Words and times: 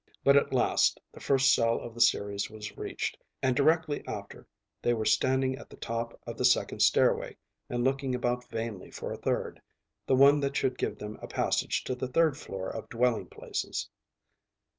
But 0.23 0.35
at 0.35 0.51
last 0.51 0.99
the 1.11 1.19
first 1.19 1.53
cell 1.53 1.79
of 1.79 1.93
the 1.93 2.01
series 2.01 2.49
was 2.49 2.75
reached, 2.75 3.19
and 3.43 3.55
directly 3.55 4.03
after 4.07 4.47
they 4.81 4.95
were 4.95 5.05
standing 5.05 5.55
at 5.57 5.69
the 5.69 5.75
top 5.77 6.19
of 6.25 6.39
the 6.39 6.43
second 6.43 6.79
stairway 6.81 7.37
and 7.69 7.83
looking 7.83 8.15
about 8.15 8.49
vainly 8.49 8.89
for 8.89 9.11
a 9.13 9.17
third 9.21 9.61
the 10.07 10.15
one 10.15 10.39
that 10.39 10.55
should 10.57 10.79
give 10.79 10.97
them 10.97 11.19
a 11.21 11.27
passage 11.27 11.83
to 11.83 11.93
the 11.93 12.07
third 12.07 12.35
floor 12.35 12.67
of 12.71 12.89
dwelling 12.89 13.27
places. 13.27 13.89